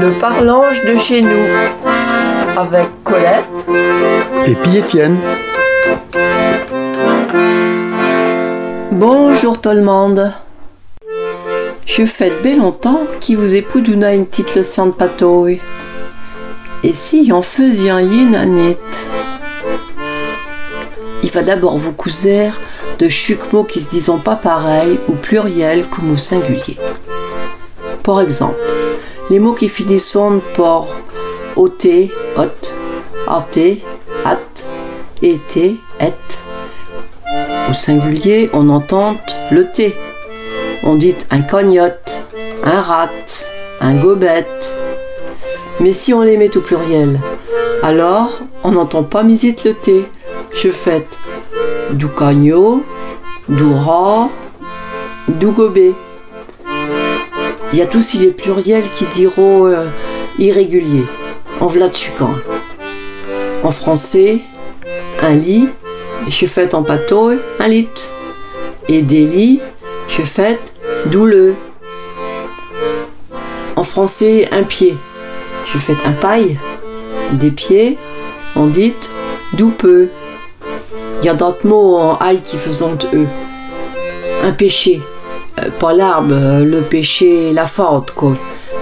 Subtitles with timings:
[0.00, 1.46] Le parlange de chez nous
[2.56, 3.44] avec Colette
[4.46, 5.18] et puis Étienne.
[8.92, 10.32] Bonjour tout le monde.
[11.86, 15.60] Je fais bien longtemps qui vous épouduna une petite leçon de patouille.
[16.82, 18.36] Et si en faisait un yin
[21.22, 22.50] Il va d'abord vous couser
[22.98, 26.76] de chuc mots qui se disent pas pareil ou pluriel comme au singulier.
[28.02, 28.56] Par exemple,
[29.34, 30.16] les mots qui finissent
[30.56, 30.86] par
[31.56, 31.84] ot,
[32.36, 32.74] ot,
[33.26, 33.58] at,
[34.24, 34.38] at,
[35.22, 35.40] et,
[36.00, 36.14] et.
[37.68, 39.16] Au singulier, on entend
[39.50, 39.92] le t.
[40.84, 42.26] On dit un cognotte,
[42.62, 43.08] un rat,
[43.80, 44.76] un gobette.
[45.80, 47.18] Mais si on les met au pluriel,
[47.82, 50.04] alors on n'entend pas misite le t.
[50.52, 51.08] Je fais
[51.90, 52.84] du cagno,
[53.48, 54.28] du rat,
[55.26, 55.92] du gobet.
[57.74, 59.86] Il y a aussi les pluriels qui diront euh,
[60.38, 61.06] irréguliers,
[61.58, 62.30] en vlatchucan.
[63.64, 64.38] En français,
[65.20, 65.68] un lit,
[66.28, 67.88] je fais en pâteau un lit.
[68.86, 69.60] Et des lits,
[70.08, 70.60] je fais
[71.06, 71.56] douleux.
[73.74, 74.94] En français, un pied,
[75.66, 76.56] je fais un paille.
[77.32, 77.98] Des pieds,
[78.54, 78.94] on dit
[79.54, 80.10] doupeux.
[81.22, 83.26] Il y a d'autres mots en aïe qui faisant eux.
[84.44, 85.02] Un péché,
[85.78, 88.36] pas l'arbre, euh, le péché, la faute, quoi.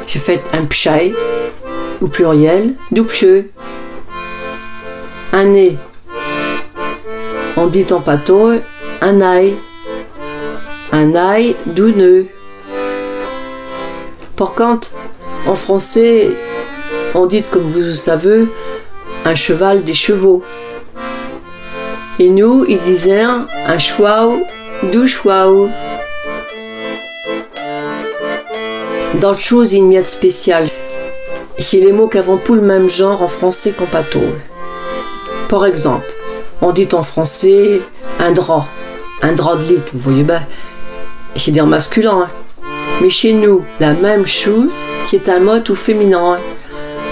[0.07, 1.15] Je fais un pchai,
[2.01, 3.51] au pluriel, doupcheux.
[5.33, 5.77] Un nez.
[7.57, 8.53] On dit en pâteau,
[9.01, 9.55] un ail.
[10.93, 12.27] Un ail douneux.
[14.37, 14.89] Par contre,
[15.47, 16.31] en français,
[17.15, 18.47] on dit, comme vous le savez,
[19.25, 20.43] un cheval des chevaux.
[22.19, 24.43] Et nous, ils disaient un chouaou,
[24.93, 25.69] du chouaou.
[29.21, 30.69] D'autres choses, il n'y a de spécial.
[31.93, 34.21] Mots qui avons tout le même genre en français qu'en pâteau.
[35.49, 36.07] Par exemple,
[36.61, 37.81] on dit en français
[38.19, 38.67] un drap,
[39.23, 40.43] un drap de lit, vous voyez bien.
[41.37, 42.23] C'est dire masculin.
[42.23, 42.31] Hein.
[43.01, 46.39] Mais chez nous, la même chose qui est un mot tout féminin.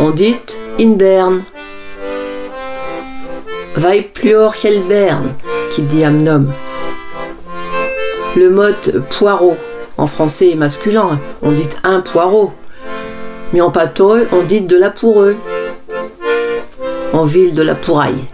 [0.01, 0.37] On dit
[0.79, 1.43] in berne.
[3.77, 4.35] Vai plus
[4.89, 5.35] berne,
[5.71, 6.47] qui dit amnom.
[8.37, 9.57] Le mot poireau,
[10.01, 12.55] en français masculin, on dit un poireau.
[13.53, 15.37] Mais en pâteau, on dit de la poureux.
[17.13, 18.25] En ville, de la pouraille.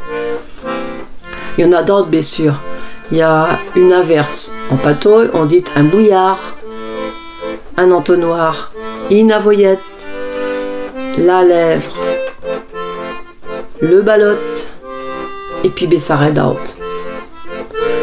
[1.59, 2.55] Il y en a d'autres, bien sûr.
[3.11, 4.55] Il y a une inverse.
[4.71, 6.39] En pâteau, on dit un bouillard,
[7.77, 8.71] un entonnoir,
[9.11, 10.09] une avoyette,
[11.19, 11.97] la lèvre,
[13.81, 14.69] le balotte,
[15.65, 16.77] et puis Bessaret d'autres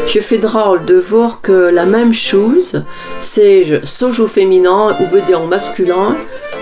[0.06, 2.84] je fais drôle de voir que la même chose,
[3.20, 6.16] c'est sojo féminin ou en masculin,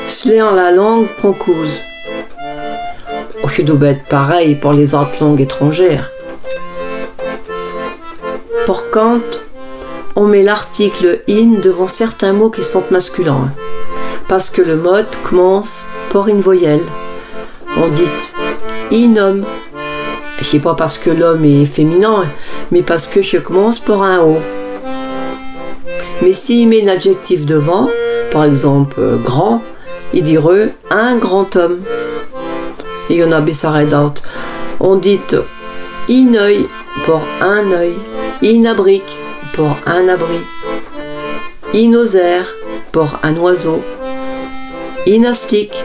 [0.06, 1.80] c'est en la langue qu'on cause.
[3.44, 6.10] Oh, je doit être pareil pour les autres langues étrangères.
[8.66, 9.40] Par contre,
[10.14, 13.50] on met l'article in devant certains mots qui sont masculins,
[14.28, 14.90] parce que le mot
[15.22, 16.84] commence par une voyelle.
[17.76, 18.04] On dit
[18.92, 19.44] in homme.
[20.42, 22.24] C'est pas parce que l'homme est féminin,
[22.72, 24.38] mais parce que je commence par un O.
[26.22, 27.88] Mais s'il met un adjectif devant,
[28.32, 29.62] par exemple euh, grand,
[30.12, 31.82] il dirait un grand homme.
[33.10, 34.22] Et il y en a d'autres.
[34.80, 35.20] On dit
[36.08, 36.66] in œil
[37.04, 37.94] pour un œil,
[38.42, 39.18] in abrique
[39.52, 40.40] pour un abri,
[41.74, 42.46] inosaire
[42.90, 43.82] pour un oiseau,
[45.06, 45.84] inastique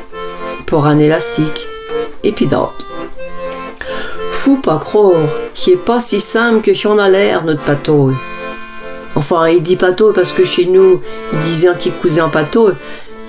[0.66, 1.68] pour un élastique,
[2.24, 2.88] et puis d'autres
[4.56, 5.14] pas croire
[5.58, 8.12] qui est pas si simple que si on a l'air notre pâteau.
[9.16, 11.02] Enfin, il dit pâteau parce que chez nous,
[11.34, 12.70] il disait qu'il cousait un pâteau,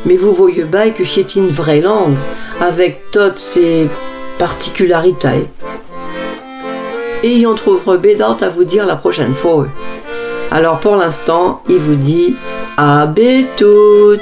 [0.05, 2.17] mais vous voyez bien que c'est une vraie langue,
[2.61, 3.89] avec toutes ses
[4.39, 5.47] particularités.
[7.23, 9.67] Et en trouvera bédante à vous dire la prochaine fois.
[10.51, 12.37] Alors pour l'instant, il vous dit
[12.77, 13.11] à
[13.57, 14.21] toutes